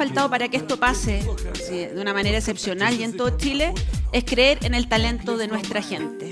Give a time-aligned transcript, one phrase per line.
[0.00, 1.22] faltado para que esto pase
[1.68, 3.74] de una manera excepcional y en todo Chile
[4.12, 6.30] es creer en el talento de nuestra gente.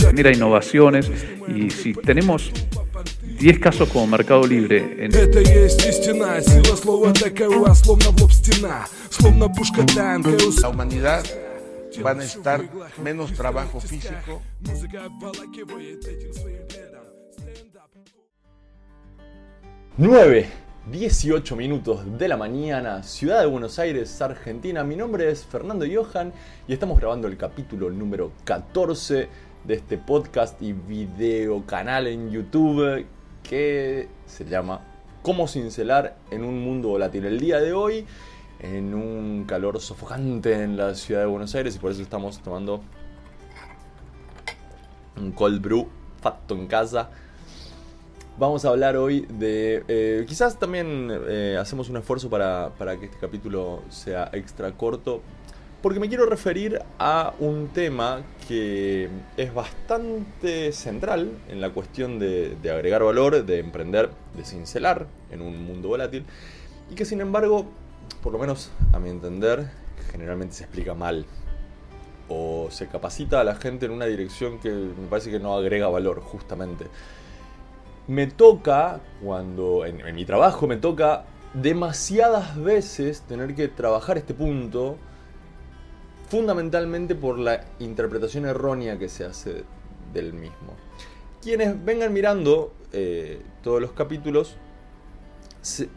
[0.00, 1.10] Genera innovaciones
[1.48, 2.52] y si tenemos
[3.40, 5.06] 10 casos como Mercado Libre.
[5.06, 5.10] En...
[10.60, 11.24] La humanidad
[12.04, 12.68] va a necesitar
[13.02, 14.42] menos trabajo físico.
[20.00, 20.48] 9,
[20.92, 24.84] 18 minutos de la mañana, Ciudad de Buenos Aires, Argentina.
[24.84, 26.32] Mi nombre es Fernando Johan
[26.68, 29.28] y estamos grabando el capítulo número 14
[29.64, 33.06] de este podcast y video canal en YouTube
[33.42, 34.82] que se llama
[35.22, 37.24] Cómo cincelar en un mundo volátil.
[37.24, 38.06] El día de hoy,
[38.60, 42.84] en un calor sofocante en la ciudad de Buenos Aires, y por eso estamos tomando
[45.16, 45.88] un cold brew
[46.20, 47.10] fatto en casa.
[48.38, 49.82] Vamos a hablar hoy de...
[49.88, 55.22] Eh, quizás también eh, hacemos un esfuerzo para, para que este capítulo sea extra corto,
[55.82, 62.56] porque me quiero referir a un tema que es bastante central en la cuestión de,
[62.72, 66.24] agregar valor, de emprender, de cincelar en un mundo volátil,
[66.92, 67.66] y que sin embargo,
[68.22, 69.68] por lo menos a mi entender,
[70.12, 71.26] generalmente se explica mal
[72.28, 75.88] o se capacita a la gente en una dirección que me parece que no agrega
[75.88, 76.86] valor, justamente.
[78.08, 84.96] Me toca, cuando en, mi trabajo me toca demasiadas veces tener que trabajar este punto,
[86.28, 89.64] fundamentalmente por la interpretación errónea que se hace
[90.12, 90.76] del mismo.
[91.42, 94.56] Quienes vengan mirando eh, todos los capítulos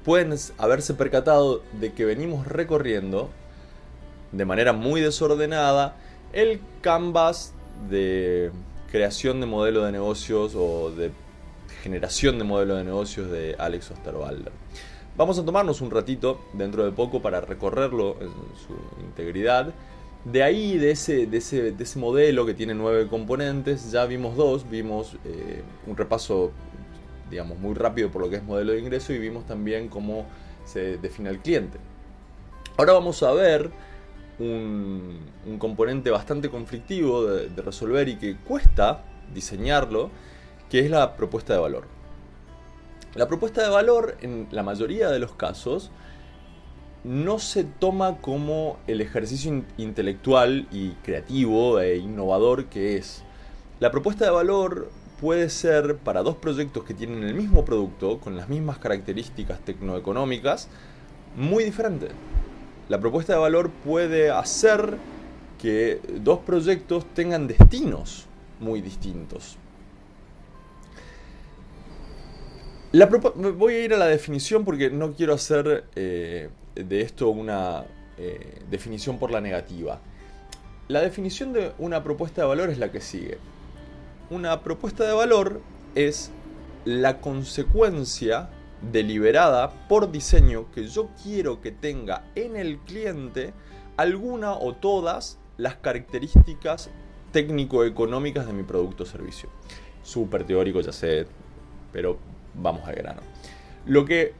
[0.03, 3.29] pueden haberse percatado de que venimos recorriendo
[4.31, 5.95] de manera muy desordenada
[6.33, 7.53] el canvas
[7.89, 8.51] de
[8.91, 11.11] creación de modelo de negocios o de
[11.83, 14.53] generación de modelo de negocios de Alex Osterwalder.
[15.17, 19.73] Vamos a tomarnos un ratito dentro de poco para recorrerlo en su integridad
[20.25, 24.35] de ahí, de ese, de ese, de ese modelo que tiene nueve componentes, ya vimos
[24.35, 24.69] dos.
[24.69, 26.51] Vimos eh, un repaso,
[27.29, 30.27] digamos, muy rápido por lo que es modelo de ingreso y vimos también cómo
[30.63, 31.79] se define el cliente.
[32.77, 33.71] Ahora vamos a ver
[34.37, 35.19] un,
[35.57, 40.11] componente bastante conflictivo de, de resolver y que cuesta diseñarlo,
[40.71, 41.83] que es la propuesta de valor.
[43.13, 45.91] La propuesta de valor, en la mayoría de los casos,
[47.03, 53.21] no se toma como el ejercicio intelectual y creativo e innovador que es.
[53.81, 54.89] La propuesta de valor
[55.19, 60.69] puede ser para dos proyectos que tienen el mismo producto, con las mismas características tecnoeconómicas,
[61.35, 62.07] muy diferente.
[62.87, 64.97] La propuesta de valor puede hacer
[65.59, 68.25] que dos proyectos tengan destinos
[68.61, 69.57] muy distintos.
[72.93, 77.85] Voy a ir a la definición porque no quiero hacer eh, de esto una
[78.17, 79.99] eh, definición por la negativa.
[80.87, 83.37] La definición de una propuesta de valor es la que sigue.
[84.29, 85.61] Una propuesta de valor
[85.95, 86.31] es
[86.83, 88.49] la consecuencia
[88.91, 93.53] deliberada por diseño que yo quiero que tenga en el cliente
[93.95, 96.89] alguna o todas las características
[97.31, 99.49] técnico-económicas de mi producto o servicio.
[100.03, 101.27] Súper teórico, ya sé,
[101.93, 102.17] pero
[102.53, 103.21] vamos al grano.
[103.85, 104.33] Lo que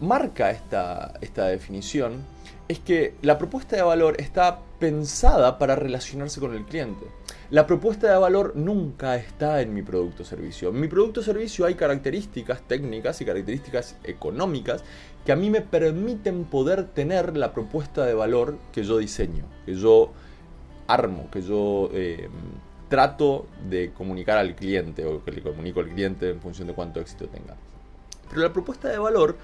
[0.00, 2.24] marca esta, esta definición
[2.68, 7.06] es que la propuesta de valor está pensada para relacionarse con el cliente.
[7.50, 10.68] La propuesta de valor nunca está en mi producto servicio.
[10.68, 14.84] En mi producto servicio hay características técnicas y características económicas
[15.24, 19.74] que a mí me permiten poder tener la propuesta de valor que yo diseño, que
[19.74, 20.12] yo
[20.86, 22.28] armo, que yo eh,
[22.88, 27.00] trato de comunicar al cliente o que le comunico al cliente en función de cuánto
[27.00, 27.54] éxito tenga.
[28.28, 29.36] Pero la propuesta de valor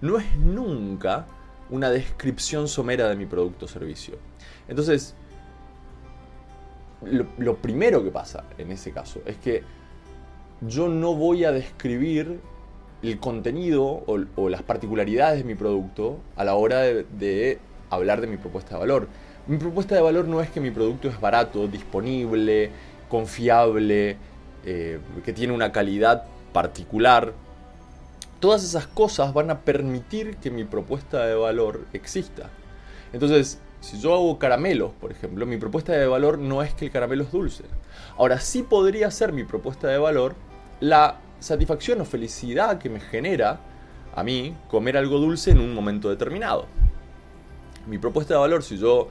[0.00, 1.26] no es nunca
[1.70, 4.16] una descripción somera de mi producto o servicio.
[4.68, 5.14] Entonces,
[7.02, 9.62] lo, primero que pasa en ese caso es que
[10.62, 12.40] yo no voy a describir
[13.02, 17.58] el contenido o, las particularidades de mi producto a la hora de,
[17.90, 19.08] hablar de mi propuesta de valor.
[19.48, 22.70] Mi propuesta de valor no es que mi producto es barato, disponible,
[23.08, 24.18] confiable,
[24.66, 27.32] eh, que tiene una calidad particular,
[28.40, 32.50] todas esas cosas van a permitir que mi propuesta de valor exista.
[33.14, 36.90] Entonces, si yo hago caramelos, por ejemplo, mi propuesta de valor no es que el
[36.90, 37.64] caramelo es dulce.
[38.18, 40.34] Ahora sí podría ser mi propuesta de valor
[40.80, 43.60] la satisfacción o felicidad que me genera
[44.14, 46.66] a mí comer algo dulce en un momento determinado.
[47.86, 49.08] Mi propuesta de valor, si yo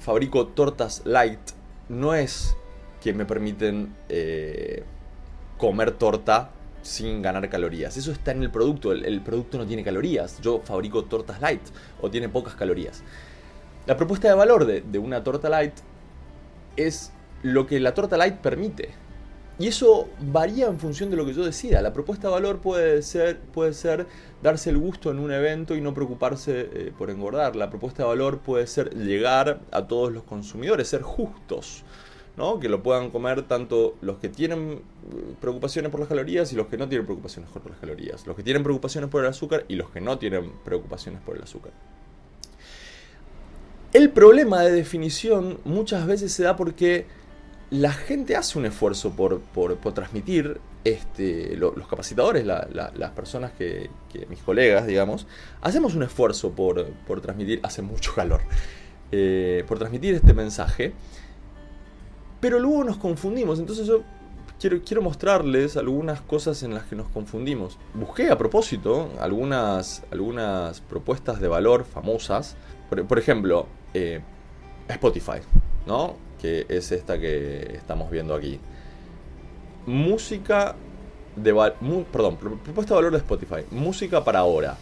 [0.00, 1.38] fabrico tortas light,
[1.88, 2.56] no es
[3.00, 4.82] que me permiten eh,
[5.58, 6.50] comer torta
[6.82, 7.96] sin ganar calorías.
[7.96, 8.92] Eso está en el producto.
[8.92, 10.40] El, el, producto no tiene calorías.
[10.40, 11.62] Yo fabrico tortas light
[12.00, 13.02] o tiene pocas calorías.
[13.86, 15.74] La propuesta de valor de, de una torta light
[16.76, 17.12] es
[17.42, 18.90] lo que la torta light permite.
[19.60, 21.82] Y eso varía en función de lo que yo decida.
[21.82, 24.06] La propuesta de valor puede ser, puede ser
[24.42, 27.56] darse el gusto en un evento y no preocuparse eh, por engordar.
[27.56, 31.84] La propuesta de valor puede ser llegar a todos los consumidores, ser justos.
[32.38, 32.58] ¿no?
[32.58, 36.68] Que lo puedan comer tanto los que tienen eh, preocupaciones por las calorías y los
[36.68, 38.26] que no tienen preocupaciones por las calorías.
[38.26, 41.42] Los que tienen preocupaciones por el azúcar y los que no tienen preocupaciones por el
[41.42, 41.72] azúcar.
[43.92, 47.19] El problema de definición muchas veces se da porque
[47.70, 53.12] la gente hace un esfuerzo por, por, transmitir, este, lo, los capacitadores, la, la, las
[53.12, 53.88] personas que,
[54.28, 55.26] mis colegas, digamos,
[55.62, 58.40] hacemos un esfuerzo por, por transmitir, hace mucho calor,
[59.12, 60.92] eh, por transmitir este mensaje,
[62.40, 64.02] pero luego nos confundimos, entonces yo
[64.58, 67.78] quiero, quiero mostrarles algunas cosas en las que nos confundimos.
[67.94, 72.56] Busqué a propósito algunas, algunas propuestas de valor famosas,
[72.88, 74.20] por, por ejemplo, eh,
[74.88, 75.38] Spotify,
[75.86, 76.29] ¿no?
[76.40, 78.58] Que es esta que estamos viendo aquí.
[79.86, 80.74] Música
[81.36, 81.72] de...
[81.80, 83.64] Mu perdón, propuesta de valor de Spotify.
[83.70, 84.76] Música para ahora.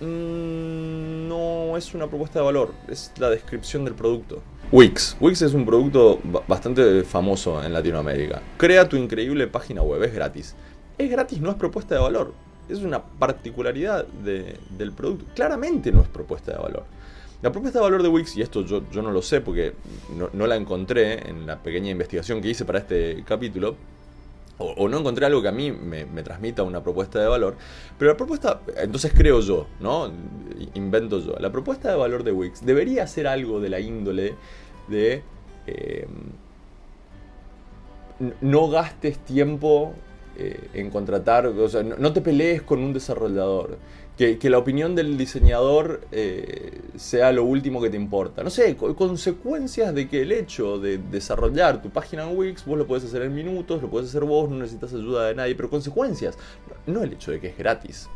[0.00, 4.42] Mm, no es una propuesta de valor, es la descripción del producto.
[4.72, 5.16] Wix.
[5.20, 6.18] Wix es un producto
[6.48, 8.42] bastante famoso en Latinoamérica.
[8.56, 10.56] Crea tu increíble página web, es gratis.
[10.98, 12.34] Es gratis, no es propuesta de valor.
[12.68, 15.26] Es una particularidad de, del producto.
[15.34, 16.84] Claramente no es propuesta de valor.
[17.42, 19.74] La propuesta de valor de Wix, y esto yo, no lo sé porque
[20.32, 23.74] no, la encontré en la pequeña investigación que hice para este capítulo,
[24.58, 27.56] o, no encontré algo que a mí me, me, transmita una propuesta de valor,
[27.98, 30.12] pero la propuesta, entonces creo yo, ¿no?
[30.74, 31.34] Invento yo.
[31.40, 34.36] La propuesta de valor de Wix debería ser algo de la índole
[34.88, 35.24] de...
[35.66, 36.06] Eh,
[38.40, 39.94] no gastes tiempo
[40.36, 43.78] eh, en contratar, no, te pelees con un desarrollador
[44.16, 48.42] que, que, la opinión del diseñador eh, sea lo último que te importa.
[48.42, 52.86] No sé, consecuencias de que el hecho de desarrollar tu página en Wix, vos lo
[52.86, 56.38] puedes hacer en minutos, lo puedes hacer vos, no necesitas ayuda de nadie, pero consecuencias,
[56.86, 58.08] no el hecho de que es gratis.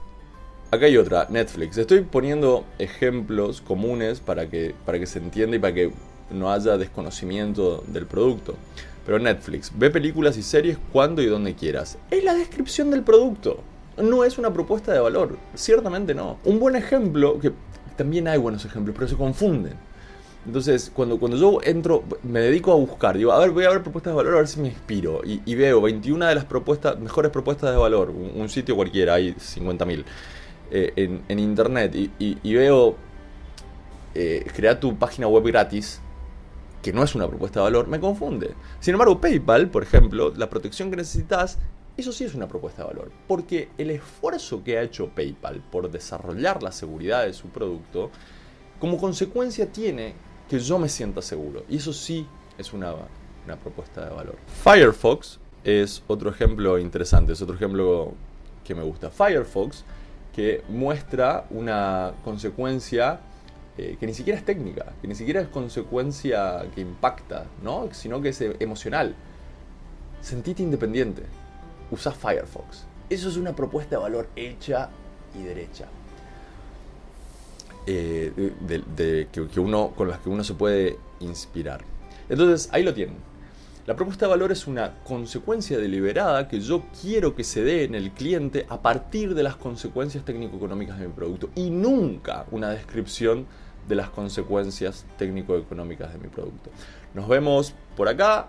[0.70, 1.78] Acá hay otra, Netflix.
[1.78, 5.92] Estoy poniendo ejemplos comunes para que, para que se entienda y para que
[6.30, 8.56] no haya desconocimiento del producto.
[9.06, 11.96] Pero Netflix, ve películas y series cuando y donde quieras.
[12.10, 13.62] Es la descripción del producto
[14.02, 15.36] no es una propuesta de valor.
[15.54, 16.38] Ciertamente no.
[16.44, 17.52] Un buen ejemplo, que
[17.96, 19.74] también hay buenos ejemplos, pero se confunden.
[20.46, 23.82] Entonces, cuando, cuando yo entro, me dedico a buscar, digo, a ver, voy a ver
[23.82, 25.22] propuestas de valor, a ver si me inspiro.
[25.24, 29.32] Y, veo 21 de las propuestas, mejores propuestas de valor, un, un sitio cualquiera, hay
[29.32, 30.04] 50.000
[30.70, 32.94] eh, en, en, internet, y, y, y veo
[34.14, 36.00] eh, crear tu página web gratis,
[36.86, 38.54] que no es una propuesta de valor, me confunde.
[38.78, 41.58] Sin embargo, PayPal, por ejemplo, la protección que necesitas
[41.96, 45.90] eso sí es una propuesta de valor, porque el esfuerzo que ha hecho PayPal por
[45.90, 48.12] desarrollar la seguridad de su producto,
[48.78, 50.14] como consecuencia tiene
[50.48, 51.64] que yo me sienta seguro.
[51.68, 52.24] Y eso sí
[52.56, 52.94] es una,
[53.44, 54.36] una propuesta de valor.
[54.62, 58.12] Firefox es otro ejemplo interesante, es otro ejemplo
[58.62, 59.10] que me gusta.
[59.10, 59.82] Firefox
[60.32, 63.18] que muestra una consecuencia
[63.78, 67.88] eh, que ni siquiera es técnica, que ni siquiera es consecuencia que impacta, ¿no?
[67.92, 69.14] sino que es emocional.
[70.20, 71.22] Sentite independiente
[71.90, 72.84] usa Firefox.
[73.08, 74.88] Eso es una propuesta de valor hecha
[75.34, 75.86] y derecha.
[77.86, 81.82] Eh, de, que, uno, con las que uno se puede inspirar.
[82.28, 83.16] Entonces, ahí lo tienen.
[83.86, 87.94] La propuesta de valor es una consecuencia deliberada que yo quiero que se dé en
[87.94, 93.46] el cliente a partir de las consecuencias técnico-económicas de mi producto y nunca una descripción
[93.88, 96.70] de las consecuencias técnico-económicas de mi producto.
[97.14, 98.48] Nos vemos por acá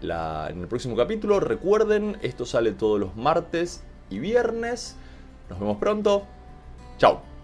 [0.00, 1.40] en el próximo capítulo.
[1.40, 4.96] Recuerden, esto sale todos los martes y viernes.
[5.48, 6.24] Nos vemos pronto.
[6.98, 7.35] Chao.